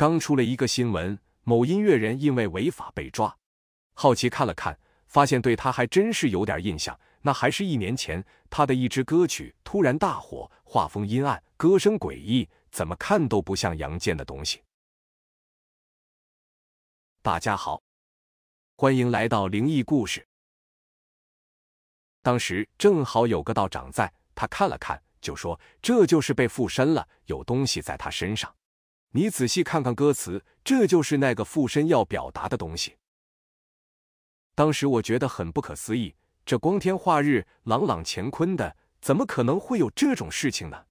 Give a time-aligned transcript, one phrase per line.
[0.00, 3.36] 刚出了一个新闻，某音乐人因为违法被抓。
[3.92, 6.98] 好奇看了看，发现对他还真是有点印象。
[7.20, 14.62] 那还是一年前，他的一支歌曲突然大火，画风阴暗，歌声诡异，怎么看都不像杨健的东西。
[17.20, 17.82] 大家好，
[18.76, 20.26] 欢迎来到灵异故事。
[22.22, 28.50] 当时正好有个道长在，他看了看，就说：“这就是被附身了，有东西在他身上。
[29.10, 32.96] 你仔细看看歌词，这就是那个附身要表达的东西。”
[34.54, 36.14] 当时我觉得很不可思议，
[36.44, 40.86] 这光天化日、朗朗乾坤的，怎么可能会有这种事情呢？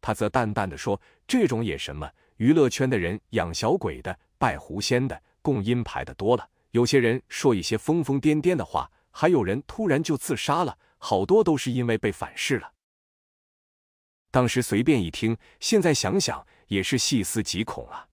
[0.00, 12.74] 他则淡淡的说：“这种也什么，娱乐圈的人养小鬼的、拜狐仙的、供阴牌的多了，有些人说一些疯疯癫癫的话。”还有人突然就自杀了，好多都是因为被反噬了。
[14.30, 18.08] 当时随便一听，现在想想也是细思极恐啊！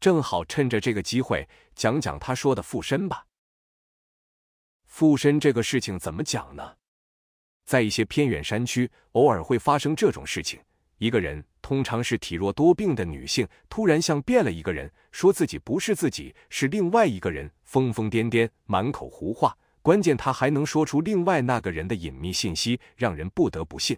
[0.00, 3.26] 正好趁着这个机会讲讲他说的附身吧。
[4.86, 6.76] 附身这个事情怎么讲呢？
[7.64, 10.60] 在一些偏远山区，偶尔会发生这种事情：
[10.96, 19.56] 一个人，通常是体弱多病的女性，突然像变了一个人，说自己不是自己，是另外一个人，疯疯癫癫，满口胡话。
[19.82, 23.96] 关键他还能说出另外那个人的隐秘信息，让人不得不信。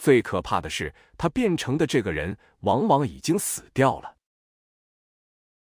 [0.00, 4.16] 最可怕的是，他变成的这个人往往已经死掉了。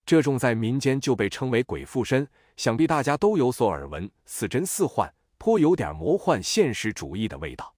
[0.06, 7.76] 这种在民间就被称为鬼附身，想必大家都有所耳闻，似真似幻，颇有点魔幻现实主义的味道。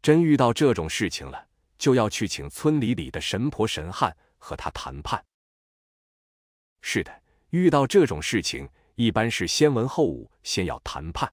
[0.00, 5.22] 真遇到这种事情了，就要去请村里里的神婆神汉和他谈判。
[6.80, 8.66] 是的，遇到这种事情。
[8.94, 11.30] 一般是先文后武，先要谈判。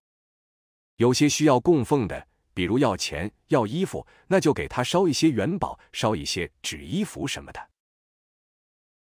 [0.97, 2.26] 有些需要供奉的，
[2.57, 7.69] 比如要钱、要衣服，那就给他烧一些元宝，烧一些纸衣服什么的。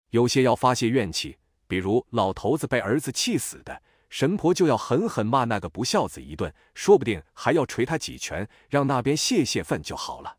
[0.10, 10.36] 有些要发泄怨气，比如老头子被儿子气死的，神婆就要狠狠骂那个不孝子一顿，说不定还要捶他几拳，让那边泄泄愤就好了。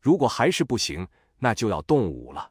[0.00, 1.06] 如果还是不行，
[1.40, 2.50] 那就要动武了。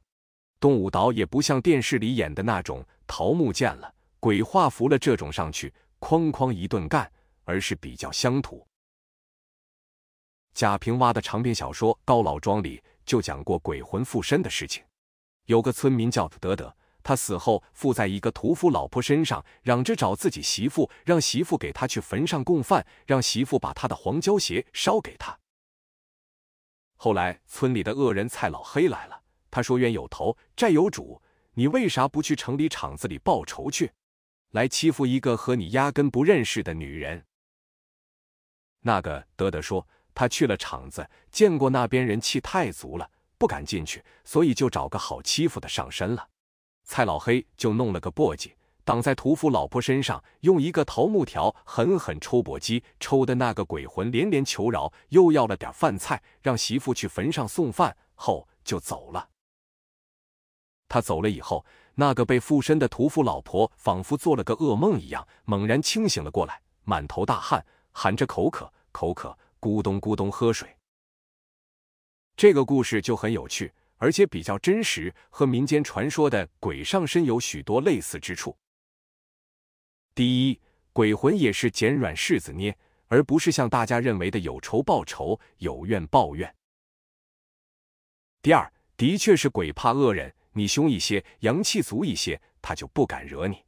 [0.60, 2.86] 动武刀也不像电视里演的那种。
[3.08, 7.12] 桃木剑了，鬼画符了，这种上去哐哐一顿干，
[7.44, 8.64] 而是比较乡土。
[10.54, 14.84] 贾平凹的长篇小说《高老庄》里就讲过鬼魂附身的事情。
[15.46, 25.38] 有个村民叫德德，他死后附在一个屠夫老婆身上，嚷着找自己媳妇，让媳妇给他去坟上供饭，让媳妇把他的黄胶鞋烧给他。
[26.96, 31.22] 后来村里的恶人蔡老黑来了，他说冤有头，债有主。
[31.56, 33.92] 你为啥不去城里厂子里报仇去，
[34.52, 37.26] 来欺负一个和你压根不认识的女人？
[38.80, 46.28] 那个德德说，他去了厂子，见过那边人气太足了，不敢进去，所以就找个好欺负的上身了。
[46.84, 48.52] 蔡老黑就弄了个簸箕
[48.86, 59.30] 挡在屠夫老婆身上，用一个桃木条狠狠抽簸箕，抽的那个鬼魂连连求饶，又要了点饭菜，让媳妇去坟上送饭后就走了。
[60.90, 70.76] 他走了以后，那个被附身的屠夫老婆仿佛做了个噩梦一样，猛然清醒了过来，满头大汗，喊着口渴，口渴，咕咚咕咚喝水。
[72.36, 78.54] 这个故事就很有趣，而且比较真实，和民间传说的鬼上身有许多类似之处。
[80.14, 80.60] 第一，
[80.92, 86.54] 鬼魂也是捡软柿子捏，而不是像大家认为的有仇报仇，有怨报怨。
[88.42, 90.36] 第二，的确是鬼怕恶人。
[90.52, 93.64] 你凶一些，阳气足一些，他就不敢惹你。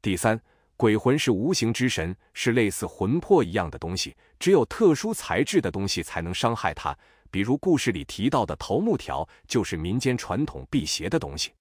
[0.00, 0.42] 第三，
[0.80, 6.96] 鬼魂是无形之神，是类似魂魄一样的东西，只有特殊材质的东西才能伤害他。
[7.30, 11.52] 比如故事里提到的桃木条，就是民间传统辟邪的东西。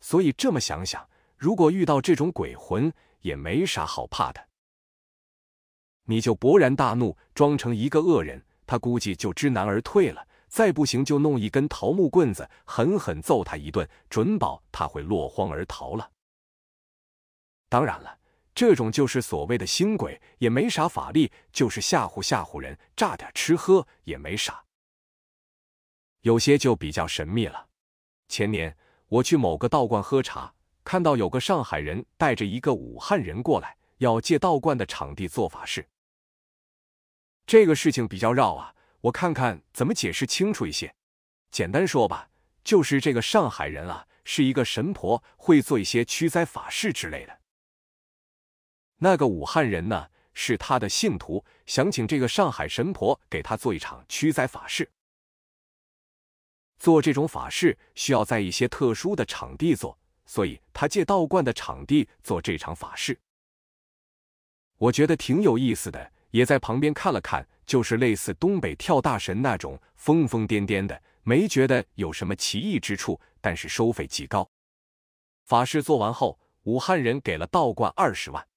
[0.00, 1.06] 所以这么想想，
[1.36, 2.90] 如果遇到这种鬼魂，
[3.20, 4.48] 也没啥好怕的。
[6.04, 10.26] 你就勃然大怒，装成一个恶人，他估计就知难而退了。
[10.48, 16.10] 再不行，就弄一根桃木棍子，狠狠揍他一顿，准保他会落荒而逃了。
[17.68, 18.18] 当然了，
[18.54, 24.64] 这种就是所谓的新鬼，也没啥法力，就是吓唬吓唬人，诈点吃喝也没啥。
[26.22, 27.68] 有些就比较神秘了。
[28.28, 28.76] 前年
[29.08, 35.86] 我去某个道观喝茶，看到有个上海人带着一个武汉人过来，要借道观的场地做法事。
[37.46, 38.74] 这个事情比较绕啊。
[39.02, 40.92] 我看看怎么解释清楚一些。
[41.52, 42.28] 简单说吧，
[42.64, 47.37] 就是这个上海人啊，是一个神婆，会做一些驱灾法事之类的。
[48.98, 54.88] 那个武汉人呢，是他的信徒，想请这个上海神婆给他做一场驱灾法事。
[56.78, 59.96] 做这种法事需要在一些特殊的场地做，
[60.26, 63.18] 所以他借道观的场地做这场法事。
[64.76, 74.48] 我觉得挺有意思的，也在旁边看了看，就是类似东北跳大神那种疯疯癫癫的，没觉得有什么奇异之处，但是收费极高。
[75.44, 78.47] 法事做完后，武汉人给了道观二十万。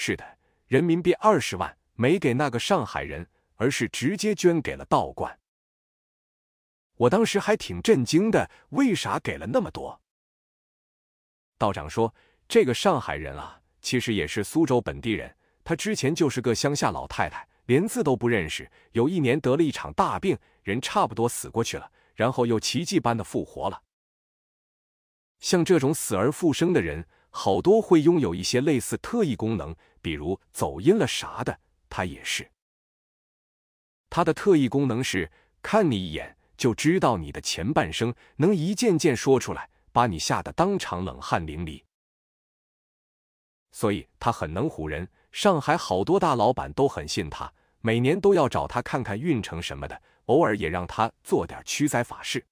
[0.00, 5.36] 是的，人民币二十万，没给那个上海人，而是直接捐给了道观。
[6.94, 10.00] 我当时还挺震惊的，为啥给了那么多？
[11.58, 12.14] 道长说，
[12.46, 13.60] 这个上海人啊。
[13.80, 15.34] 其实也是苏州本地人，
[15.64, 18.70] 他之前就是个乡下老太太，连字都不认识。
[18.92, 23.82] 有一年得了一场大病，人差不多死过去了，然后又奇迹般的复活了。
[25.40, 32.50] 像这种死而复生的人，好多会拥有一些类似特异功能，比如走阴了啥的，他也是。
[34.10, 35.30] 他的特异功能是
[35.62, 41.82] 看你一眼就知道你的前半生，能一件件说出来，把你吓得当场冷汗淋漓。
[43.70, 52.46] 所以他很能唬人，上海好多大老板都很信他，每年都要找他看看运程什么的，偶尔也让他做点驱灾法事。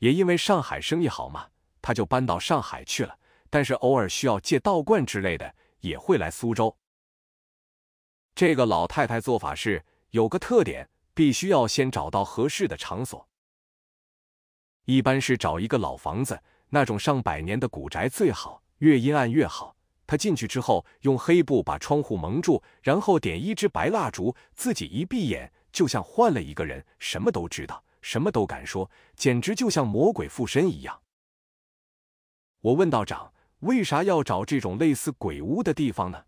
[0.00, 1.48] 也因为上海生意好嘛，
[1.84, 3.14] 他就搬到上海去了。
[3.50, 6.74] 但是偶尔需要借道观之类的，也会来苏州。
[8.34, 13.28] 这个老太太做法是有个特点，必须要先找到合适的场所，
[14.86, 16.40] 一般是找一个老房子，
[16.70, 18.62] 那种上百年的古宅最好。
[18.78, 19.76] 越阴暗越好。
[20.06, 31.00] 他进去之后，用黑布把窗户蒙住，然后点一支白蜡烛，自己一闭眼，就像换了一个人，什么都知道，什么都敢说，简直就像魔鬼附身一样。
[32.64, 33.30] 我问道长
[33.60, 36.24] ：“为啥要找这种类似鬼屋的地方呢？”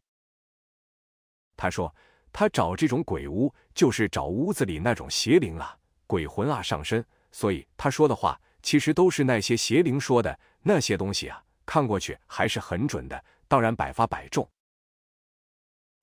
[1.56, 1.94] 他说
[2.30, 5.74] ：“他找这种鬼屋，就是找屋子里那种邪灵啊、
[6.06, 7.02] 鬼魂啊上身。
[7.32, 14.46] 所以他说的话，其实都是那些邪灵说的那些东西啊。”看过去还是很准的，当然百发百中。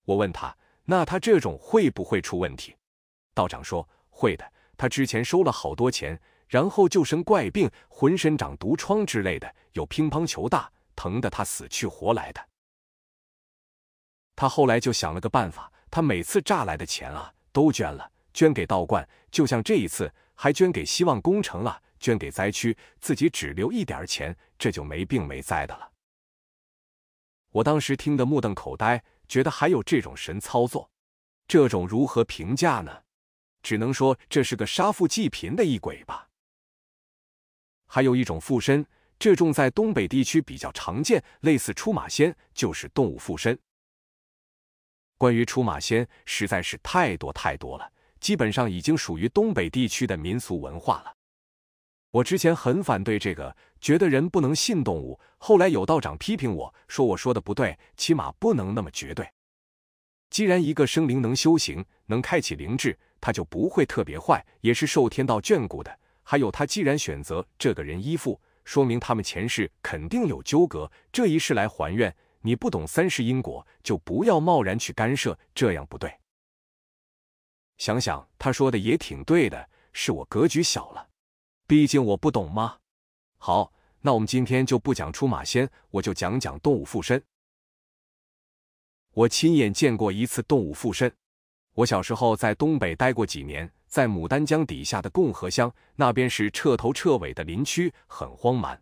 [0.06, 2.76] 我问他：“那他这种会不会出问题？”
[3.36, 4.52] 道长说：“会的。
[4.76, 12.50] 他之前收了好多钱，然后就生怪病，浑身长毒疮之类的，有乒乓球大，疼得他死去活来的。
[14.36, 25.90] 他后来就想了个办法，他每次诈来的钱啊，都捐了，捐给道观，就像这一次还捐给希望工程了。”捐给灾区，自己只留一点钱，这就没病没灾的了。
[27.52, 30.92] 我当时听得目瞪口呆，觉得还有这种神操作，
[31.48, 33.04] 这种如何评价呢？
[33.62, 36.28] 只能说这是个杀富济贫的异鬼吧。
[37.88, 38.86] 还有一种附身，
[39.20, 43.58] 这种在东北地区比较常见，类似出马仙，就是动物附身。
[45.18, 47.90] 关于出马仙，实在是太多太多了，
[48.20, 51.16] 基本上已经属于东北地区的民俗文化了。
[52.12, 55.20] 我之前很反对这个，觉得人不能信动物。
[55.38, 59.28] 后来有道长批评我说我说的不对，起码不能那么绝对。
[60.30, 66.00] 既然一个生灵能修行，能开启灵智，他就不会特别坏，也是受天道眷顾的。
[66.22, 72.16] 还有，他既然选择这个人依附，说明他们前世肯定有纠葛，这一世来还愿。
[72.42, 76.14] 你不懂三世因果，就不要贸然去干涉，这样不对。
[77.78, 81.10] 想想他说的也挺对的，是我格局小了。
[81.66, 82.78] 毕竟我不懂吗？
[83.38, 87.24] 好，那我们今天就不讲出马仙，我就讲讲动物附身。
[89.14, 91.14] 我亲眼见过一次动物附身。
[91.76, 98.82] 我小时候在东北待过几年，在牡丹江底下的共和乡，那边是彻头彻尾的林区，很荒蛮。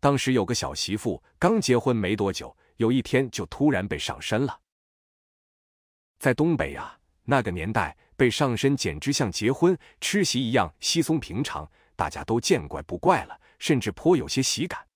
[0.00, 4.60] 当时有个小媳妇刚结婚没多久，有一天就突然被上身了。
[6.18, 7.96] 在东北呀，那个年代。
[8.16, 14.86] 被上身简直像结婚吃席一样稀松平常，大家都见怪不怪了，甚至颇有些喜感。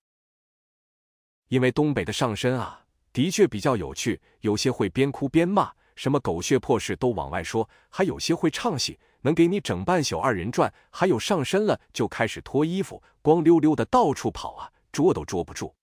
[1.48, 10.72] 因为东北的上身啊，的确比较有趣，有些会边哭边骂，什么狗血破事都往外说，还有些会唱戏，能给你整半宿二人转。
[10.90, 15.74] 还有上身了就开始脱衣服，光溜溜的到处跑啊，捉都捉不住。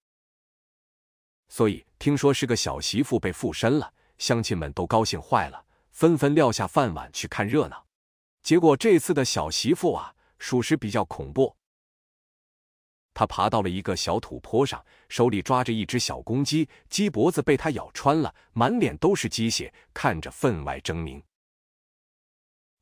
[1.50, 5.66] 所以听说是个小媳妇被附身了，乡亲们都高兴坏了。
[5.92, 7.86] 纷纷撂下饭碗去看热闹，
[8.42, 11.54] 结果这次的小媳妇啊，属实比较恐怖。
[13.16, 21.24] 他爬到了一个小土坡上，手里抓着一只小公鸡，鸡脖子被他咬穿了，满脸都是鸡血，看着分外狰狞。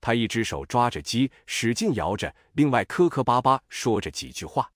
[0.01, 4.69] 他一只手抓着鸡，使劲摇着，另外磕磕巴巴说着几句话。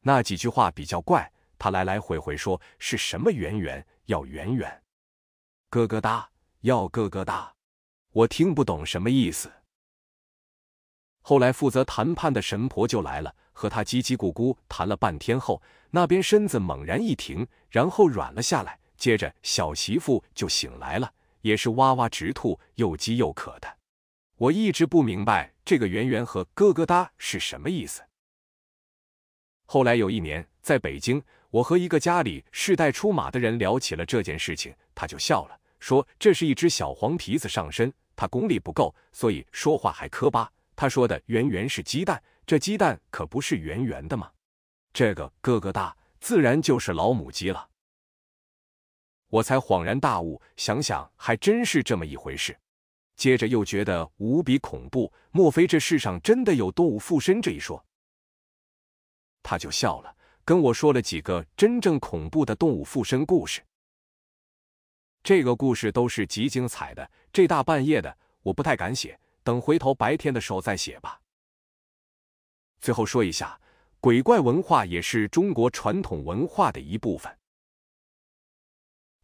[0.00, 4.82] 那几句话比较怪，他来来回回说是什么圆圆要圆圆，
[5.68, 6.30] 咯咯哒。
[6.62, 7.54] 要咯咯哒，
[8.10, 9.52] 我听不懂什么意思。
[11.20, 18.78] 后来负责谈判的神婆就来了，和他叽叽咕咕谈了半天后，那边身子猛然一停，然后软了下来。
[18.98, 21.10] 接着小媳妇就醒来了，
[21.40, 23.78] 也是哇哇直吐，又饥又渴的。
[24.36, 28.02] 我一直不明白这个圆圆和咯咯哒是什么意思。
[29.64, 40.52] 后来有一年在北京，我和一个家里世代出马的人聊起了这件事情，他就笑了，说这是一只小黄皮子上身，他功力不够，所以说话还磕巴。
[40.74, 44.30] 他说的圆圆是鸡蛋，这鸡蛋可不是圆圆的吗？
[44.92, 47.68] 这个咯咯大自然就是老母鸡了。
[49.28, 52.56] 我才恍然大悟，想想还真是这么一回事。
[53.16, 57.84] 接着又觉得无比恐怖，莫非这世上真的有动物附身这一说？
[59.42, 63.60] 他就笑了，跟我说了几个真正恐怖的动物附身故事。
[65.24, 71.20] 这个故事都是极精彩的，这大半夜的我不太敢写，等回头白天的时候再写吧。
[72.80, 73.60] 最后说一下，
[74.00, 77.36] 鬼怪文化也是中国传统文化的一部分。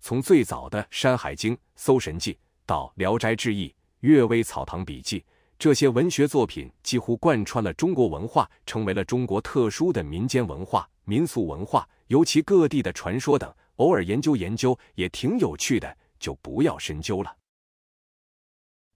[0.00, 2.34] 从最早的《山海经》《搜神记》
[2.66, 3.68] 到《聊斋志异》。
[4.04, 5.20] 《阅微草堂笔记》
[5.56, 17.36] 这些文学作品几乎贯穿了中国文化，成为了中国特殊的民间文化、民俗文化，尤其各地的传说等，偶尔研究研究也挺有趣的，就不要深究了。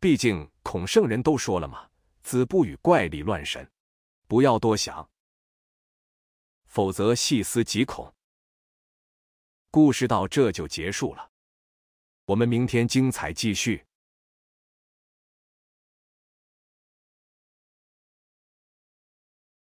[0.00, 1.86] 毕竟孔圣人都说了嘛
[2.24, 3.64] ：“子不语怪力乱神，
[4.26, 5.10] 不要多想，
[6.66, 8.12] 否则细思极恐。”
[9.70, 11.30] 故事到这就结束了，
[12.24, 13.86] 我们明天精彩继续。